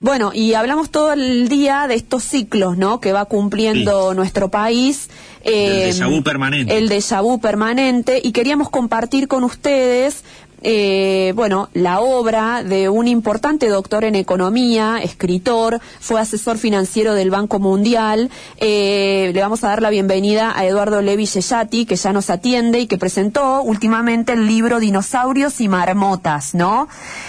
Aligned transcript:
Bueno, 0.00 0.30
y 0.32 0.54
hablamos 0.54 0.90
todo 0.90 1.12
el 1.12 1.48
día 1.48 1.88
de 1.88 1.96
estos 1.96 2.22
ciclos, 2.22 2.78
¿no? 2.78 3.00
Que 3.00 3.12
va 3.12 3.24
cumpliendo 3.24 4.14
nuestro 4.14 4.48
país. 4.48 5.10
Eh, 5.42 5.88
el 5.88 5.96
déjà 5.96 6.08
vu 6.08 6.22
permanente. 6.22 6.78
El 6.78 6.88
déjà 6.88 7.20
vu 7.20 7.40
permanente. 7.40 8.20
Y 8.22 8.30
queríamos 8.30 8.70
compartir 8.70 9.26
con 9.26 9.42
ustedes 9.42 10.22
eh, 10.62 11.32
bueno, 11.36 11.68
la 11.72 12.00
obra 12.00 12.64
de 12.64 12.88
un 12.88 13.06
importante 13.06 13.68
doctor 13.68 14.04
en 14.04 14.14
economía, 14.14 14.98
escritor, 15.02 15.80
fue 16.00 16.20
asesor 16.20 16.58
financiero 16.58 17.14
del 17.14 17.30
Banco 17.30 17.58
Mundial. 17.58 18.30
Eh, 18.56 19.30
le 19.32 19.40
vamos 19.40 19.62
a 19.62 19.68
dar 19.68 19.82
la 19.82 19.90
bienvenida 19.90 20.52
a 20.56 20.64
Eduardo 20.64 21.00
Levi 21.00 21.26
Yeyati, 21.26 21.86
que 21.86 21.96
ya 21.96 22.12
nos 22.12 22.30
atiende 22.30 22.80
y 22.80 22.86
que 22.86 22.98
presentó 22.98 23.62
últimamente 23.62 24.32
el 24.32 24.46
libro 24.46 24.80
Dinosaurios 24.80 25.60
y 25.60 25.68
Marmotas, 25.68 26.54
¿no? 26.54 26.88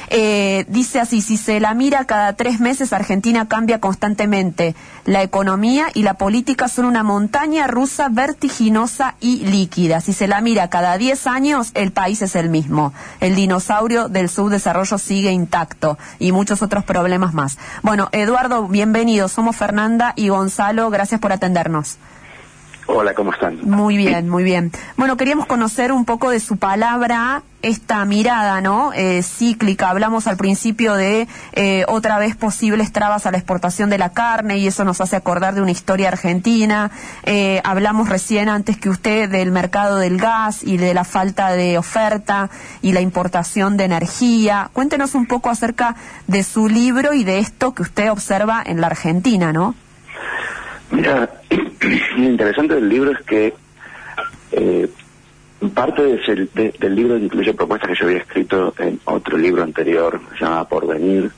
Eh, 0.10 0.66
dice 0.68 1.00
así, 1.00 1.22
si 1.22 1.38
se 1.38 1.60
la 1.60 1.74
mira 1.74 2.06
cada 2.06 2.34
tres 2.34 2.60
meses, 2.60 2.94
Argentina 2.94 3.48
cambia 3.48 3.80
constantemente. 3.80 4.76
La 5.06 5.22
economía 5.22 5.88
y 5.94 6.04
la 6.04 6.16
política 6.16 6.68
son 6.68 6.86
una 6.86 7.04
montaña 7.04 7.68
rusa 7.68 8.10
vertiginosa 8.10 9.16
y 9.20 9.46
líquida. 9.46 10.02
Si 10.02 10.14
se 10.14 10.28
la 10.28 10.42
mira 10.42 10.70
cada 10.70 10.98
diez 10.98 11.28
años, 11.28 11.72
el 11.74 11.92
país 11.92 12.22
es 12.22 12.36
el 12.36 12.50
mismo 12.50 12.94
el 13.20 13.36
dinosaurio 13.36 14.10
del 14.10 14.30
subdesarrollo 14.30 14.98
sigue 14.98 15.32
intacto 15.32 15.98
y 16.20 16.32
muchos 16.32 16.62
otros 16.62 16.84
problemas 16.84 17.34
más. 17.34 17.58
Bueno, 17.82 18.10
Eduardo, 18.12 18.68
bienvenido. 18.68 19.28
Somos 19.28 19.56
Fernanda 19.56 20.14
y 20.16 20.30
Gonzalo. 20.30 20.90
Gracias 20.90 21.20
por 21.20 21.32
atendernos. 21.32 21.98
Hola, 22.92 23.14
¿cómo 23.14 23.32
están? 23.32 23.60
Muy 23.70 23.98
bien, 23.98 24.28
muy 24.30 24.44
bien. 24.44 24.72
Bueno, 24.98 25.16
queríamos 25.16 25.46
conocer 25.46 25.92
un 25.92 26.06
poco 26.06 26.32
de 26.32 26.40
su 26.40 26.58
palabra, 26.58 27.44
esta 27.62 28.04
mirada, 28.04 28.62
¿no? 28.62 28.94
Eh, 28.94 29.22
cíclica. 29.22 29.92
Hablamos 29.92 30.26
al 30.26 30.38
principio 30.38 30.96
de 30.96 31.28
eh, 31.54 31.86
otra 31.88 32.18
vez 32.18 32.36
posibles 32.36 32.92
trabas 32.92 33.28
a 33.28 33.32
la 33.32 33.38
exportación 33.38 33.92
de 33.92 34.00
la 34.00 34.10
carne 34.12 34.58
y 34.58 34.66
eso 34.66 34.86
nos 34.86 35.02
hace 35.02 35.16
acordar 35.16 35.54
de 35.54 35.62
una 35.62 35.70
historia 35.70 36.08
argentina. 36.08 36.90
Eh, 37.26 37.62
hablamos 37.64 38.10
recién 38.10 38.50
antes 38.50 38.76
que 38.76 38.90
usted 38.90 39.30
del 39.30 39.52
mercado 39.52 39.98
del 39.98 40.18
gas 40.18 40.64
y 40.64 40.78
de 40.78 40.96
la 40.96 41.04
falta 41.04 41.52
de 41.52 41.78
oferta 41.78 42.50
y 42.82 42.94
la 42.94 43.02
importación 43.02 43.78
de 43.78 43.84
energía. 43.84 44.72
Cuéntenos 44.74 45.14
un 45.14 45.28
poco 45.28 45.52
acerca 45.52 45.96
de 46.26 46.42
su 46.42 46.68
libro 46.68 47.14
y 47.14 47.24
de 47.24 47.38
esto 47.38 47.76
que 47.76 47.84
usted 47.84 48.10
observa 48.10 48.64
en 48.66 48.82
la 48.82 48.88
Argentina, 48.88 49.54
¿no? 49.54 49.76
Mira, 50.90 51.30
lo 52.18 52.24
interesante 52.24 52.76
del 52.76 52.90
libro 52.90 53.12
es 53.12 53.22
que 53.26 53.54
eh, 54.52 54.90
parte 55.74 56.04
del 56.04 56.96
libro 56.96 57.18
incluye 57.18 57.54
propuestas 57.54 57.90
que 57.90 57.96
yo 57.96 58.06
había 58.06 58.20
escrito 58.20 58.74
en 58.78 59.00
otro 59.06 59.38
libro 59.38 59.64
anterior, 59.64 60.20
se 60.38 60.46
llama 60.46 60.68
Porvenir, 60.68 61.32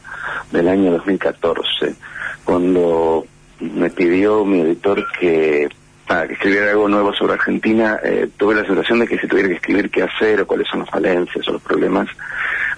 del 0.52 0.68
año 0.68 0.92
2014, 0.92 1.96
cuando 2.44 3.26
me 3.60 3.90
pidió 3.90 4.46
mi 4.46 4.62
editor 4.62 5.06
que 5.20 5.70
para 6.08 6.28
que 6.28 6.34
escribiera 6.34 6.72
algo 6.72 6.90
nuevo 6.90 7.14
sobre 7.14 7.34
Argentina, 7.34 7.98
eh, 8.04 8.30
tuve 8.36 8.56
la 8.56 8.66
sensación 8.66 9.00
de 9.00 9.08
que 9.08 9.18
si 9.18 9.28
tuviera 9.28 9.48
que 9.48 9.56
escribir 9.56 9.90
qué 9.90 10.04
hacer 10.04 10.42
o 10.42 10.48
cuáles 10.48 10.68
son 10.68 10.80
las 10.80 10.90
falencias 10.90 11.48
o 11.48 11.54
los 11.54 11.62
problemas, 11.62 12.10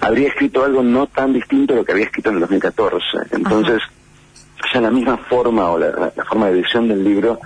habría 0.00 0.28
escrito 0.28 0.64
algo 0.64 0.82
no 0.82 1.06
tan 1.08 1.32
distinto 1.32 1.72
a 1.72 1.76
lo 1.76 1.84
que 1.84 1.92
había 1.92 2.04
escrito 2.04 2.28
en 2.30 2.36
el 2.36 2.40
2014. 2.42 3.06
Entonces, 3.32 3.82
ya 4.72 4.80
la 4.80 4.90
misma 4.90 5.16
forma 5.16 5.70
o 5.70 5.78
la, 5.78 6.12
forma 6.28 6.46
de 6.46 6.60
edición 6.60 6.88
del 6.88 7.04
libro 7.04 7.38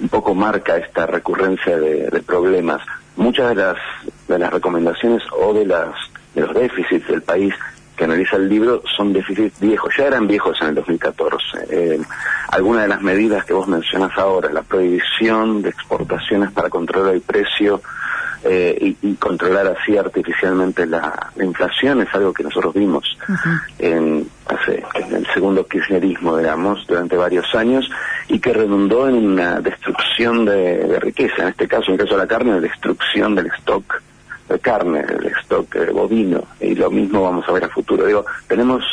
un 0.00 0.08
poco 0.08 0.34
marca 0.34 0.76
esta 0.76 1.06
recurrencia 1.06 1.78
de, 1.78 2.22
problemas. 2.26 2.82
Muchas 3.16 3.50
de 3.50 3.54
las, 3.54 3.76
de 4.26 4.38
las 4.38 4.52
recomendaciones 4.52 5.22
o 5.38 5.54
de, 5.54 5.66
las, 5.66 5.94
de 6.34 6.42
los 6.42 6.54
déficits 6.54 7.06
del 7.06 7.22
país 7.22 7.54
que 7.96 8.04
analiza 8.04 8.36
el 8.36 8.48
libro 8.48 8.82
son 8.96 9.12
déficits 9.12 9.60
viejos, 9.60 9.94
ya 9.96 10.06
eran 10.06 10.26
viejos 10.26 10.60
en 10.62 10.68
el 10.68 10.74
2014. 10.74 11.46
Eh, 11.70 12.00
algunas 12.48 12.82
de 12.82 12.88
las 12.88 13.02
medidas 13.02 13.44
que 13.44 13.52
vos 13.52 13.68
mencionas 13.68 14.10
ahora, 14.18 14.50
la 14.52 14.62
prohibición 14.62 15.62
de 15.62 15.68
exportaciones 15.68 16.50
para 16.50 16.70
controlar 16.70 17.14
el 17.14 17.20
precio, 17.20 17.80
eh, 18.46 18.94
y, 19.00 19.14
controlar 19.14 19.66
así 19.68 19.96
artificialmente 19.96 20.84
la, 20.84 21.30
inflación 21.42 22.02
es 22.02 22.14
algo 22.14 22.34
que 22.34 22.42
nosotros 22.42 22.74
vimos 22.74 23.16
en, 23.78 24.28
hace, 24.46 24.82
el 25.10 25.26
segundo 25.32 25.66
kirchnerismo, 25.66 26.36
digamos, 26.36 26.86
durante 26.86 27.16
varios 27.16 27.54
años 27.54 27.88
y 28.28 28.38
que 28.38 28.52
redundó 28.52 29.08
en 29.08 29.16
una 29.16 29.60
destrucción 29.60 30.44
de, 30.44 30.98
riqueza. 31.00 31.42
En 31.42 31.48
este 31.48 31.68
caso, 31.68 31.86
en 31.88 31.92
el 31.94 32.00
caso 32.00 32.14
de 32.14 32.22
la 32.22 32.28
carne, 32.28 32.60
destrucción 32.60 33.34
del 33.34 33.46
stock 33.58 34.02
de 34.48 34.58
carne, 34.58 35.02
del 35.02 35.26
stock 35.42 35.74
bovino. 35.92 36.44
Y 36.60 36.74
lo 36.74 36.90
mismo 36.90 37.22
vamos 37.22 37.48
a 37.48 37.52
ver 37.52 37.64
a 37.64 37.68
futuro. 37.68 38.06
Digo, 38.06 38.24
tenemos 38.46 38.84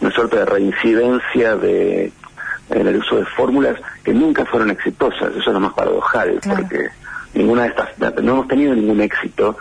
una 0.00 0.10
suerte 0.10 0.36
de 0.36 0.44
reincidencia 0.44 1.56
de 1.56 2.12
en 2.70 2.86
el 2.86 2.96
uso 2.96 3.16
de 3.16 3.24
fórmulas 3.24 3.76
que 4.02 4.12
nunca 4.12 4.44
fueron 4.44 4.70
exitosas. 4.70 5.30
Eso 5.30 5.38
es 5.38 5.46
lo 5.46 5.60
más 5.60 5.72
paradojal, 5.74 6.40
porque 6.42 6.88
ninguna 7.34 7.62
de 7.62 7.68
estas, 7.68 7.98
no 8.22 8.32
hemos 8.32 8.48
tenido 8.48 8.74
ningún 8.74 9.00
éxito 9.00 9.56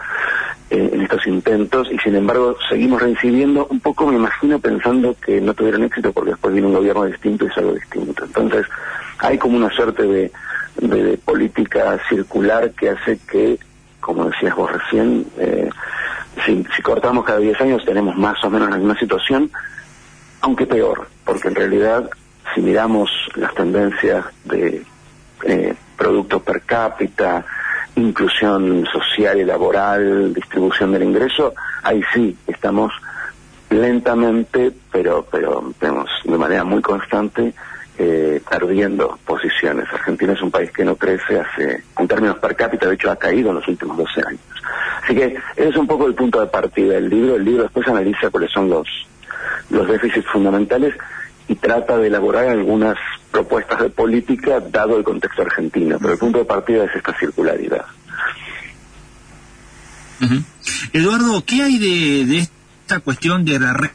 eh, 0.70 0.90
en 0.94 1.02
estos 1.02 1.26
intentos 1.28 1.90
y 1.92 1.98
sin 2.00 2.16
embargo 2.16 2.58
seguimos 2.70 3.02
reincidiendo 3.02 3.68
un 3.70 3.80
poco, 3.80 4.08
me 4.08 4.16
imagino, 4.16 4.60
pensando 4.60 5.16
que 5.24 5.40
no 5.40 5.54
tuvieron 5.54 5.84
éxito 5.84 6.12
porque 6.12 6.32
después 6.32 6.54
viene 6.54 6.68
un 6.68 6.74
gobierno 6.74 7.06
distinto 7.06 7.46
y 7.46 7.50
es 7.50 7.58
algo 7.58 7.74
distinto. 7.74 8.26
Entonces 8.26 8.66
hay 9.20 9.38
como 9.38 9.58
una 9.58 9.70
suerte 9.70 10.04
de, 10.04 10.32
de, 10.78 11.18
política 11.18 12.00
circular 12.10 12.72
que 12.72 12.90
hace 12.90 13.20
que, 13.30 13.60
como 14.00 14.26
decías 14.26 14.56
vos 14.56 14.72
recién, 14.72 15.26
eh, 15.38 15.70
si, 16.46 16.66
si 16.76 16.82
cortamos 16.82 17.26
cada 17.26 17.40
10 17.40 17.62
años 17.62 17.86
tenemos 17.86 18.16
más 18.18 18.44
o 18.44 18.50
menos 18.50 18.70
la 18.70 18.78
misma 18.78 18.98
situación, 18.98 19.50
aunque 20.42 20.66
peor, 20.66 21.08
porque 21.24 21.48
en 21.48 21.56
realidad 21.56 22.10
si 22.54 22.62
miramos 22.62 23.10
las 23.36 23.54
tendencias 23.54 24.26
de 24.46 24.84
eh, 25.44 25.76
producto 25.98 26.40
per 26.42 26.62
cápita, 26.62 27.46
inclusión 27.96 28.86
social 28.92 29.40
y 29.40 29.46
laboral, 29.46 30.34
distribución 30.34 30.92
del 30.92 31.04
ingreso, 31.04 31.54
ahí 31.84 32.02
sí 32.14 32.36
estamos 32.48 32.92
lentamente, 33.70 34.72
pero 34.92 35.26
pero 35.30 35.74
de 35.80 36.38
manera 36.38 36.64
muy 36.64 36.82
constante 36.82 37.54
eh, 37.98 38.42
perdiendo 38.50 39.18
posiciones. 39.26 39.88
Argentina 39.92 40.34
es 40.34 40.42
un 40.42 40.52
país 40.52 40.72
que 40.72 40.84
no 40.84 40.96
crece 40.96 41.40
hace, 41.40 41.84
en 41.98 42.08
términos 42.08 42.38
per 42.40 42.56
cápita, 42.56 42.88
de 42.88 42.96
hecho 42.96 43.10
ha 43.10 43.16
caído 43.16 43.50
en 43.50 43.56
los 43.56 43.68
últimos 43.68 43.98
12 43.98 44.22
años. 44.28 44.42
Así 45.02 45.16
que 45.16 45.38
ese 45.56 45.70
es 45.70 45.76
un 45.78 45.88
poco 45.88 46.06
el 46.08 46.14
punto 46.14 46.42
de 46.42 46.48
partida 46.48 46.96
del 46.96 47.10
libro. 47.10 47.36
El 47.36 47.46
libro 47.46 47.64
después 47.64 47.88
analiza 47.88 48.30
cuáles 48.30 48.52
son 48.52 48.70
los, 48.70 48.88
los 49.70 49.88
déficits 49.88 50.28
fundamentales 50.28 50.94
y 51.48 51.56
trata 51.56 51.98
de 51.98 52.08
elaborar 52.08 52.48
algunas 52.48 52.98
propuestas 53.32 53.82
de 53.82 53.90
política 53.90 54.60
dado 54.60 54.98
el 54.98 55.04
contexto 55.04 55.42
argentino, 55.42 55.98
pero 56.00 56.14
el 56.14 56.20
punto 56.20 56.40
de 56.40 56.46
partida 56.46 56.86
es 56.86 56.96
esta 56.96 57.18
circularidad. 57.18 57.86
Eduardo, 60.94 61.44
¿qué 61.46 61.62
hay 61.62 61.78
de, 61.78 62.38
esta 62.38 63.00
cuestión 63.00 63.46
de 63.46 63.60
la 63.60 63.92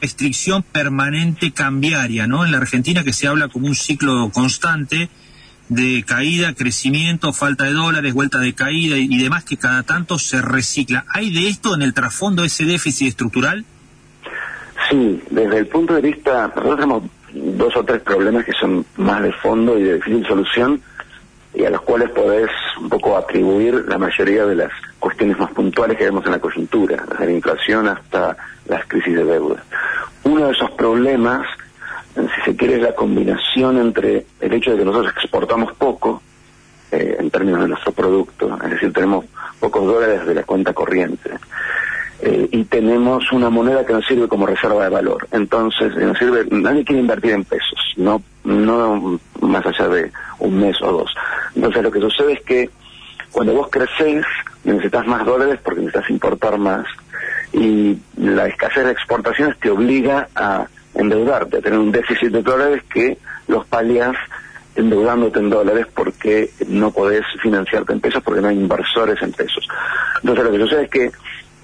restricción 0.00 0.62
permanente 0.62 1.52
cambiaria, 1.52 2.26
¿no? 2.26 2.44
En 2.44 2.52
la 2.52 2.58
Argentina 2.58 3.04
que 3.04 3.12
se 3.12 3.26
habla 3.26 3.48
como 3.48 3.66
un 3.66 3.74
ciclo 3.74 4.30
constante 4.30 5.10
de 5.68 6.04
caída, 6.06 6.54
crecimiento, 6.54 7.32
falta 7.32 7.64
de 7.64 7.72
dólares, 7.72 8.12
vuelta 8.12 8.38
de 8.38 8.54
caída 8.54 8.98
y, 8.98 9.06
y 9.10 9.22
demás 9.22 9.44
que 9.44 9.56
cada 9.56 9.82
tanto 9.82 10.18
se 10.18 10.42
recicla. 10.42 11.04
¿Hay 11.08 11.30
de 11.30 11.48
esto 11.48 11.74
en 11.74 11.82
el 11.82 11.94
trasfondo 11.94 12.44
ese 12.44 12.64
déficit 12.64 13.08
estructural? 13.08 13.64
Sí, 14.94 15.20
desde 15.28 15.58
el 15.58 15.66
punto 15.66 15.94
de 15.94 16.00
vista, 16.02 16.46
nosotros 16.54 16.76
tenemos 16.76 17.02
dos 17.32 17.76
o 17.76 17.84
tres 17.84 18.00
problemas 18.02 18.44
que 18.44 18.52
son 18.52 18.86
más 18.96 19.24
de 19.24 19.32
fondo 19.32 19.76
y 19.76 19.82
de 19.82 19.94
difícil 19.94 20.24
solución 20.24 20.80
y 21.52 21.64
a 21.64 21.70
los 21.70 21.80
cuales 21.80 22.10
podés 22.10 22.48
un 22.80 22.88
poco 22.88 23.16
atribuir 23.16 23.86
la 23.88 23.98
mayoría 23.98 24.46
de 24.46 24.54
las 24.54 24.70
cuestiones 25.00 25.36
más 25.36 25.50
puntuales 25.50 25.98
que 25.98 26.04
vemos 26.04 26.24
en 26.26 26.30
la 26.30 26.38
coyuntura, 26.38 27.04
desde 27.10 27.26
la 27.26 27.32
inflación 27.32 27.88
hasta 27.88 28.36
las 28.66 28.86
crisis 28.86 29.16
de 29.16 29.24
deuda. 29.24 29.64
Uno 30.22 30.46
de 30.46 30.52
esos 30.52 30.70
problemas, 30.70 31.44
si 32.14 32.42
se 32.44 32.56
quiere, 32.56 32.76
es 32.76 32.82
la 32.82 32.94
combinación 32.94 33.78
entre 33.78 34.26
el 34.40 34.52
hecho 34.52 34.70
de 34.70 34.78
que 34.78 34.84
nosotros 34.84 35.12
exportamos 35.16 35.72
poco 35.74 36.22
eh, 36.92 37.16
en 37.18 37.30
términos 37.32 37.62
de 37.62 37.68
nuestro 37.68 37.90
producto, 37.90 38.56
es 38.62 38.70
decir, 38.70 38.92
tenemos 38.92 39.24
pocos 39.58 39.84
dólares 39.86 40.24
de 40.24 40.34
la 40.36 40.44
cuenta 40.44 40.72
corriente, 40.72 41.30
eh, 42.26 42.48
y 42.52 42.64
tenemos 42.64 43.30
una 43.32 43.50
moneda 43.50 43.84
que 43.84 43.92
nos 43.92 44.06
sirve 44.06 44.28
como 44.28 44.46
reserva 44.46 44.84
de 44.84 44.88
valor. 44.88 45.28
Entonces, 45.30 45.94
nos 45.94 46.16
sirve, 46.16 46.46
nadie 46.50 46.82
quiere 46.82 47.02
invertir 47.02 47.32
en 47.32 47.44
pesos, 47.44 47.78
no, 47.98 48.22
no 48.44 49.20
más 49.42 49.66
allá 49.66 49.88
de 49.88 50.10
un 50.38 50.58
mes 50.58 50.74
o 50.80 50.90
dos. 50.90 51.14
Entonces, 51.54 51.82
lo 51.82 51.90
que 51.90 52.00
sucede 52.00 52.32
es 52.32 52.42
que 52.42 52.70
cuando 53.30 53.52
vos 53.52 53.68
creces, 53.70 54.24
necesitas 54.64 55.06
más 55.06 55.26
dólares 55.26 55.60
porque 55.62 55.80
necesitas 55.80 56.08
importar 56.08 56.56
más. 56.56 56.86
Y 57.52 57.98
la 58.16 58.46
escasez 58.46 58.86
de 58.86 58.92
exportaciones 58.92 59.58
te 59.58 59.68
obliga 59.68 60.26
a 60.34 60.66
endeudarte, 60.94 61.58
a 61.58 61.60
tener 61.60 61.78
un 61.78 61.92
déficit 61.92 62.30
de 62.30 62.42
dólares 62.42 62.82
que 62.90 63.18
los 63.48 63.66
palias 63.66 64.16
endeudándote 64.76 65.40
en 65.40 65.50
dólares 65.50 65.86
porque 65.94 66.50
no 66.68 66.90
podés 66.90 67.24
financiarte 67.42 67.92
en 67.92 68.00
pesos 68.00 68.22
porque 68.22 68.40
no 68.40 68.48
hay 68.48 68.56
inversores 68.56 69.20
en 69.20 69.32
pesos. 69.32 69.68
Entonces 70.22 70.44
lo 70.44 70.50
que 70.50 70.58
sucede 70.58 70.84
es 70.84 70.90
que 70.90 71.12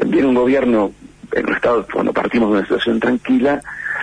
viene 0.06 0.28
un 0.28 0.34
gobierno 0.34 0.92
en 1.32 1.46
un 1.46 1.54
estado, 1.54 1.86
cuando 1.92 2.12
partimos 2.12 2.50
de 2.50 2.58
una 2.58 2.66
situación 2.66 2.98
tranquila, 2.98 3.62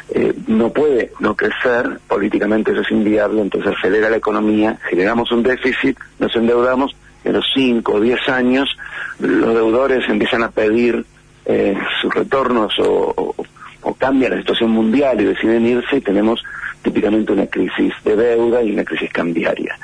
eh, 0.09 0.33
no 0.47 0.71
puede 0.71 1.11
no 1.19 1.35
crecer, 1.35 1.99
políticamente 2.07 2.71
eso 2.71 2.81
es 2.81 2.91
inviable, 2.91 3.41
entonces 3.41 3.73
acelera 3.77 4.09
la 4.09 4.17
economía, 4.17 4.79
generamos 4.89 5.31
un 5.31 5.43
déficit, 5.43 5.97
nos 6.19 6.33
endeudamos, 6.35 6.95
en 7.23 7.33
los 7.33 7.45
5 7.53 7.93
o 7.93 7.99
10 7.99 8.29
años 8.29 8.77
los 9.19 9.53
deudores 9.53 10.07
empiezan 10.07 10.43
a 10.43 10.51
pedir 10.51 11.05
eh, 11.45 11.75
sus 12.01 12.13
retornos 12.13 12.73
o, 12.79 13.35
o, 13.81 13.93
cambia 13.95 14.29
la 14.29 14.37
situación 14.37 14.69
mundial 14.71 15.19
y 15.19 15.25
deciden 15.25 15.65
irse 15.65 15.97
y 15.97 16.01
tenemos 16.01 16.43
típicamente 16.81 17.33
una 17.33 17.47
crisis 17.47 17.93
de 18.05 18.15
deuda 18.15 18.61
y 18.61 18.71
una 18.71 18.83
crisis 18.83 19.11
cambiaria. 19.11 19.77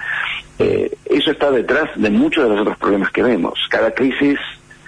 Eh, 0.59 0.91
eso 1.05 1.31
está 1.31 1.49
detrás 1.49 1.89
de 1.95 2.09
muchos 2.09 2.43
de 2.43 2.49
los 2.51 2.61
otros 2.61 2.77
problemas 2.77 3.11
que 3.11 3.23
vemos. 3.23 3.53
Cada 3.69 3.91
crisis 3.91 4.37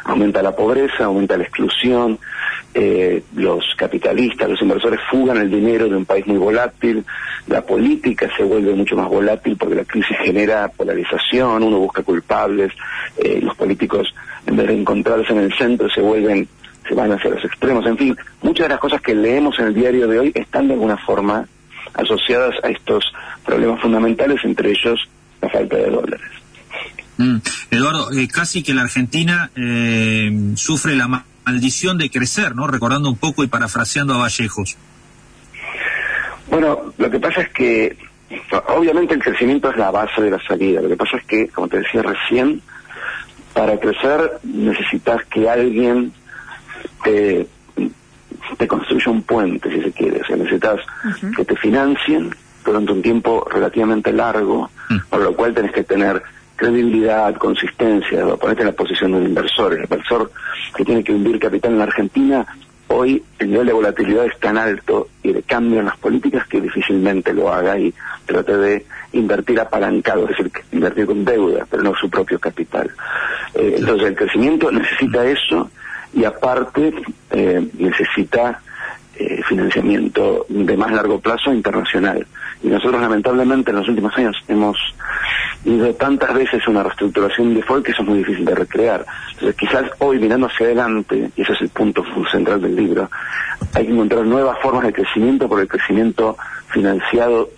aumenta 0.06 0.42
la 0.42 0.56
pobreza, 0.56 1.06
aumenta 1.06 1.36
la 1.36 1.44
exclusión, 1.44 2.19
eh, 2.74 3.24
los 3.36 3.63
capitalistas, 3.75 4.50
los 4.50 4.62
inversores 4.62 5.00
fugan 5.10 5.38
el 5.38 5.50
dinero 5.50 5.90
de 5.90 5.96
un 5.96 6.06
país 6.06 6.25
muy 6.28 6.38
volátil, 6.38 7.04
la 7.48 7.62
política 7.62 8.30
se 8.38 8.44
vuelve 8.44 8.74
mucho 8.74 8.96
más 8.96 9.10
volátil 9.10 9.57
porque 9.57 9.75
la 9.75 9.84
crisis 9.84 10.16
genera 10.24 10.68
polarización, 10.68 11.63
uno 11.63 11.80
busca 11.80 12.04
culpables, 12.04 12.72
eh, 13.18 13.40
los 13.42 13.56
políticos 13.56 14.13
en 14.46 14.56
vez 14.56 14.68
de 14.68 14.80
encontrarse 14.80 15.34
en 15.34 15.40
el 15.40 15.54
centro 15.54 15.90
se 15.90 16.02
vuelven, 16.02 16.48
se 16.88 16.94
van 16.94 17.12
hacia 17.12 17.31
los 17.31 17.44
extremos, 17.44 17.86
en 17.88 17.98
fin, 17.98 18.18
muchas 18.44 18.66
de 18.66 18.69
las 18.69 18.80
cosas 18.80 19.01
que 19.01 19.16
leemos 19.16 19.58
en 19.58 19.66
el 19.66 19.74
diario 19.74 20.08
de 20.08 20.19
hoy 20.19 20.31
están 20.36 20.68
de 20.68 20.75
alguna 20.75 20.98
forma 20.98 21.48
asociadas 21.96 22.56
a 22.63 22.69
estos 22.69 23.12
problemas 23.44 23.81
fundamentales, 23.81 24.44
entre 24.44 24.69
ellos 24.69 25.10
la 25.42 25.50
falta 25.50 25.78
de 25.78 25.90
dólares. 25.90 26.45
Mm. 27.18 27.38
Eduardo, 27.72 28.12
eh, 28.12 28.28
casi 28.28 28.64
que 28.64 28.74
la 28.74 28.82
Argentina 28.82 29.50
eh, 29.56 30.54
sufre 30.56 30.96
la 30.96 31.26
maldición 31.46 31.98
de 31.98 32.10
crecer, 32.10 32.56
¿no? 32.56 32.68
Recordando 32.68 33.10
un 33.10 33.18
poco 33.18 33.44
y 33.44 33.48
parafraseando 33.48 34.14
a 34.16 34.18
Vallejos. 34.18 34.78
Bueno, 36.50 36.94
lo 36.98 37.10
que 37.10 37.20
pasa 37.20 37.42
es 37.42 37.50
que 37.50 37.98
obviamente 38.68 39.14
el 39.14 39.24
crecimiento 39.24 39.70
es 39.70 39.78
la 39.78 39.92
base 39.92 40.22
de 40.22 40.32
la 40.32 40.42
salida. 40.46 40.82
Lo 40.82 40.90
que 40.90 40.98
pasa 40.98 41.18
es 41.18 41.26
que, 41.26 41.48
como 41.50 41.68
te 41.68 41.80
decía 41.80 42.02
recién, 42.02 42.62
para 43.54 43.80
crecer 43.80 44.40
necesitas 44.44 45.24
que 45.26 45.50
alguien 45.50 46.12
te, 47.04 47.48
te 48.58 48.68
construya 48.68 49.12
un 49.12 49.24
puente, 49.24 49.72
si 49.72 49.82
se 49.82 49.92
quiere. 49.92 50.22
O 50.22 50.26
sea, 50.26 50.36
necesitas 50.36 50.82
que 51.36 51.46
te 51.46 51.56
financien 51.56 52.36
durante 52.64 52.92
un 52.92 53.02
tiempo 53.02 53.48
relativamente 53.50 54.12
largo, 54.12 54.70
mm. 54.90 54.98
por 55.10 55.22
lo 55.22 55.36
cual 55.36 55.54
tenés 55.54 55.72
que 55.72 55.84
tener 55.84 56.22
credibilidad, 56.56 57.36
consistencia, 57.36 58.25
ponerte 58.36 58.62
en 58.62 58.68
la 58.68 58.74
posición 58.74 59.12
de 59.12 59.18
un 59.18 59.25
inversor. 59.25 59.74
El 59.74 59.84
inversor 59.84 60.31
que 60.75 60.86
tiene 60.86 61.04
que 61.04 61.13
hundir 61.13 61.40
capital 61.40 61.74
en 61.74 61.78
la 61.78 61.84
Argentina, 61.86 62.46
hoy 62.88 63.24
el 63.40 63.52
nivel 63.52 63.68
de 63.68 63.74
volatilidad 63.74 64.25
es 64.25 64.40
tan 64.40 64.57
alto 64.57 65.10
y 65.24 65.34
de 65.34 65.44
cambio 65.44 65.80
en 65.80 65.86
las 65.86 65.98
políticas 65.98 66.48
que 66.48 66.62
difícilmente 66.62 67.34
lo 67.34 67.52
haga 67.52 67.78
y 67.78 67.94
trate 68.25 68.57
de 68.57 68.86
invertir 69.13 69.60
apalancado, 69.60 70.24
es 70.24 70.30
decir, 70.30 70.52
invertir 70.72 71.06
con 71.06 71.25
deuda, 71.25 71.66
pero 71.69 71.84
no 71.84 71.96
su 71.96 72.10
propio 72.10 72.40
capital. 72.40 72.92
Eh, 73.54 73.75
entonces 73.78 74.10
el 74.10 74.16
crecimiento 74.16 74.72
necesita 74.72 75.25
eso 75.25 75.69
y 76.13 76.24
aparte 76.24 76.94
eh, 77.31 77.68
necesita 77.78 78.62
eh, 79.18 79.42
financiamiento 79.48 80.46
de 80.50 80.78
más 80.78 80.92
largo 80.92 81.19
plazo 81.19 81.54
internacional. 81.54 82.25
Y 82.62 82.68
nosotros 82.68 83.01
lamentablemente 83.01 83.72
en 83.72 83.78
los 83.78 83.88
últimos 83.88 84.16
años 84.18 84.36
hemos 84.48 84.78
ido 85.66 85.94
tantas 85.96 86.34
veces 86.34 86.68
una 86.68 86.84
reestructuración 86.84 87.50
de 87.50 87.56
default 87.56 87.86
que 87.86 87.92
eso 87.92 88.04
es 88.04 88.08
muy 88.08 88.20
difícil 88.20 88.46
de 88.46 88.56
recrear. 88.56 89.06
Entonces 89.34 89.56
quizás 89.56 89.84
hoy 90.00 90.20
mirando 90.20 90.48
hacia 90.48 90.68
adelante, 90.68 91.32
y 91.36 91.42
ese 91.42 91.54
es 91.54 91.62
el 91.62 91.70
punto 91.70 92.04
central 92.32 92.62
del 92.62 92.76
libro, 92.76 93.10
hay 93.74 93.86
que 93.86 93.92
encontrar 93.92 94.26
nuevas 94.26 94.60
formas 94.62 94.86
de 94.86 94.94
crecimiento 94.94 95.50
porque 95.50 95.64
el 95.64 95.70
crecimiento 95.70 96.38
financiado 96.68 97.50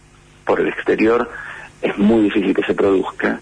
por 0.46 0.62
el 0.62 0.70
exterior 0.70 1.30
es 1.82 1.98
muy 1.98 2.24
difícil 2.24 2.56
que 2.56 2.64
se 2.64 2.74
produzca 2.74 3.40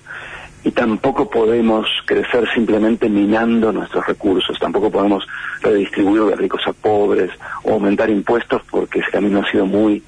y 0.63 0.71
tampoco 0.71 1.29
podemos 1.29 1.87
crecer 2.05 2.49
simplemente 2.51 3.07
minando 3.07 3.71
nuestros 3.71 4.05
recursos, 4.07 4.57
tampoco 4.59 4.89
podemos 4.89 5.25
redistribuir 5.61 6.23
de 6.23 6.35
ricos 6.35 6.61
a 6.65 6.73
pobres 6.73 7.29
o 7.63 7.73
aumentar 7.73 8.09
impuestos 8.09 8.63
porque 8.71 8.99
ese 8.99 9.11
camino 9.11 9.41
ha 9.41 9.51
sido 9.51 9.67
muy 9.67 10.01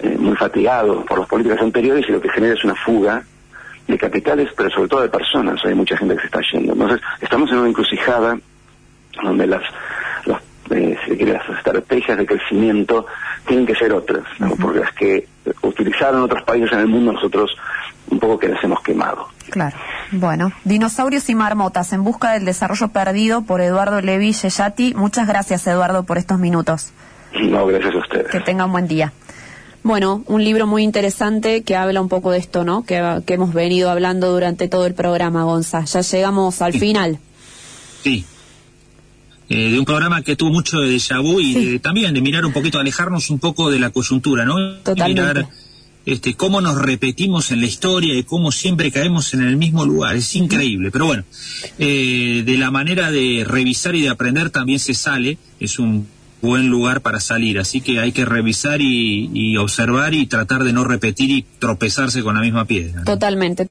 eh, 0.00 0.16
muy 0.18 0.36
fatigado 0.36 1.04
por 1.06 1.20
las 1.20 1.28
políticas 1.28 1.62
anteriores 1.62 2.04
y 2.08 2.12
lo 2.12 2.20
que 2.20 2.28
genera 2.28 2.54
es 2.54 2.64
una 2.64 2.74
fuga 2.74 3.22
de 3.86 3.98
capitales, 3.98 4.48
pero 4.56 4.70
sobre 4.70 4.88
todo 4.88 5.02
de 5.02 5.08
personas. 5.08 5.64
Hay 5.64 5.74
mucha 5.74 5.96
gente 5.96 6.14
que 6.14 6.20
se 6.20 6.26
está 6.26 6.40
yendo. 6.52 6.72
Entonces, 6.72 7.00
estamos 7.20 7.50
en 7.50 7.58
una 7.58 7.68
encrucijada 7.68 8.38
donde 9.22 9.46
las, 9.46 9.62
las, 10.26 10.42
eh, 10.70 10.96
las 11.20 11.48
estrategias 11.56 12.18
de 12.18 12.26
crecimiento 12.26 13.06
tienen 13.46 13.66
que 13.66 13.74
ser 13.74 13.92
otras, 13.92 14.24
porque 14.60 14.80
las 14.80 14.92
que 14.92 15.28
utilizaron 15.62 16.22
otros 16.22 16.42
países 16.42 16.72
en 16.72 16.80
el 16.80 16.88
mundo 16.88 17.12
nosotros 17.12 17.56
un 18.10 18.18
poco 18.18 18.38
que 18.38 18.48
les 18.48 18.62
hemos 18.62 18.80
quemado. 18.82 19.28
Claro. 19.50 19.76
Bueno, 20.10 20.52
Dinosaurios 20.64 21.28
y 21.30 21.34
Marmotas 21.34 21.92
en 21.92 22.04
busca 22.04 22.32
del 22.32 22.44
desarrollo 22.44 22.88
perdido 22.88 23.42
por 23.42 23.60
Eduardo 23.60 24.00
Levi 24.00 24.32
Yeyati. 24.32 24.94
Muchas 24.94 25.26
gracias, 25.26 25.66
Eduardo, 25.66 26.04
por 26.04 26.18
estos 26.18 26.38
minutos. 26.38 26.92
No, 27.40 27.66
gracias 27.66 27.94
a 27.94 27.98
ustedes. 27.98 28.26
Que 28.28 28.40
tengan 28.40 28.72
buen 28.72 28.88
día. 28.88 29.12
Bueno, 29.86 30.24
un 30.26 30.42
libro 30.42 30.66
muy 30.66 30.82
interesante 30.82 31.62
que 31.62 31.76
habla 31.76 32.00
un 32.00 32.08
poco 32.08 32.32
de 32.32 32.38
esto, 32.38 32.64
¿no? 32.64 32.84
Que, 32.84 32.96
hemos 33.28 33.54
venido 33.54 33.88
hablando 33.88 34.32
durante 34.32 34.66
todo 34.66 34.84
el 34.84 34.94
programa, 34.94 35.44
Gonza. 35.44 35.84
Ya 35.84 36.00
llegamos 36.00 36.60
al 36.60 36.72
final. 36.72 37.20
Sí. 38.02 38.24
Eh, 39.48 39.70
de 39.70 39.78
un 39.78 39.84
programa 39.84 40.22
que 40.22 40.34
tuvo 40.34 40.50
mucho 40.50 40.80
de 40.80 40.92
déjà 40.92 41.22
vu 41.22 41.38
y 41.38 41.78
también 41.78 42.12
de 42.14 42.20
mirar 42.20 42.44
un 42.44 42.52
poquito, 42.52 42.80
alejarnos 42.80 43.30
un 43.30 43.38
poco 43.38 43.70
de 43.70 43.78
la 43.78 43.90
coyuntura, 43.90 44.44
¿no? 44.44 44.56
Totalmente. 44.82 45.22
mirar 45.22 45.48
este, 46.04 46.34
cómo 46.34 46.60
nos 46.60 46.82
repetimos 46.82 47.52
en 47.52 47.60
la 47.60 47.66
historia 47.66 48.18
y 48.18 48.24
cómo 48.24 48.50
siempre 48.50 48.90
caemos 48.90 49.34
en 49.34 49.42
el 49.42 49.56
mismo 49.56 49.84
lugar. 49.84 50.16
Es 50.16 50.34
increíble. 50.34 50.90
Pero 50.90 51.06
bueno, 51.06 51.22
eh, 51.78 52.42
de 52.44 52.58
la 52.58 52.72
manera 52.72 53.12
de 53.12 53.44
revisar 53.46 53.94
y 53.94 54.02
de 54.02 54.08
aprender 54.08 54.50
también 54.50 54.80
se 54.80 54.94
sale. 54.94 55.38
Es 55.60 55.78
un 55.78 56.08
buen 56.46 56.68
lugar 56.68 57.00
para 57.00 57.20
salir. 57.20 57.58
Así 57.58 57.80
que 57.80 58.00
hay 58.00 58.12
que 58.12 58.24
revisar 58.24 58.80
y, 58.80 59.56
observar 59.56 60.14
y 60.14 60.26
tratar 60.26 60.64
de 60.64 60.72
no 60.72 60.84
repetir 60.84 61.30
y 61.30 61.44
tropezarse 61.58 62.22
con 62.22 62.34
la 62.34 62.40
misma 62.40 62.64
piedra. 62.64 63.04
Totalmente. 63.04 63.64